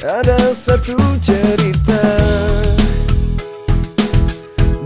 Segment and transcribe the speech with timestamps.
[0.00, 2.00] Ada satu cerita.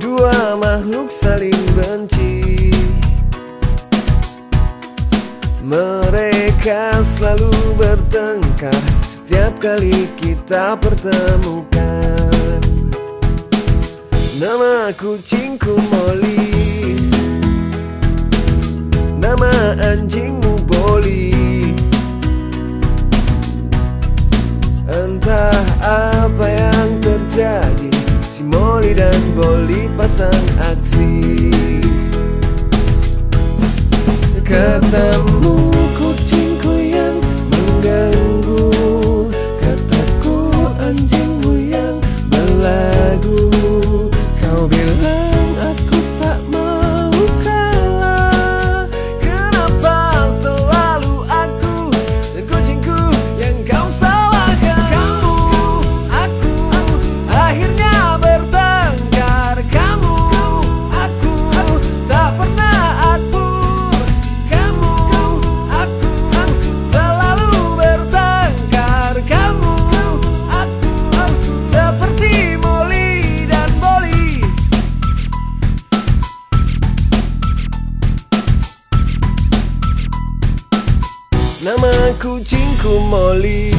[0.02, 2.42] Dua makhluk saling benci.
[5.62, 8.74] Mereka selalu bertengkar.
[9.06, 12.58] Setiap kali kita pertemukan.
[14.42, 16.42] Nama kucingku Molly.
[19.22, 21.33] Nama anjingmu Boli
[25.24, 25.56] Entah
[26.20, 27.88] apa yang terjadi.
[28.20, 30.36] Si Molly dan Boli pasang
[81.64, 83.72] Nama kucingku Molly.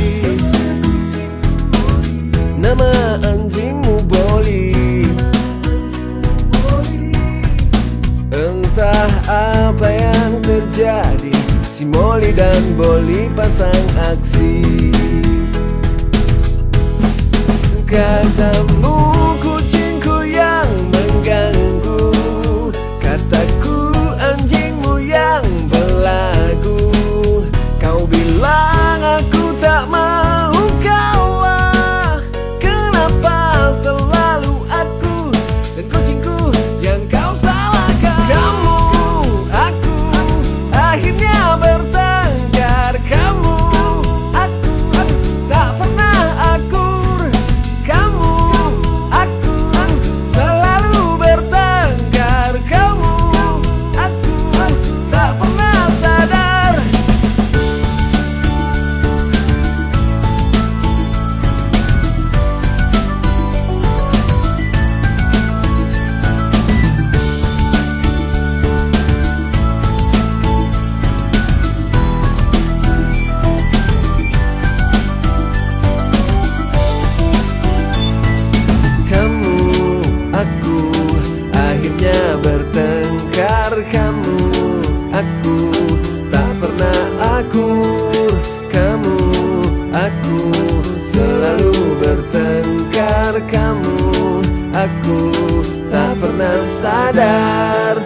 [2.57, 4.73] Nama anjingmu Boli.
[8.33, 11.29] Entah apa yang terjadi
[11.61, 14.65] Si Molly dan Boli pasang aksi.
[17.85, 18.54] Katamu
[85.15, 85.59] aku,
[86.27, 87.01] tak pernah
[87.39, 88.31] akur
[88.67, 89.19] Kamu,
[89.95, 90.39] aku,
[90.99, 93.99] selalu bertengkar Kamu,
[94.75, 95.19] aku,
[95.87, 98.04] tak pernah sadar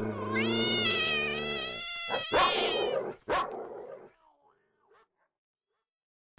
[0.00, 0.49] Hum.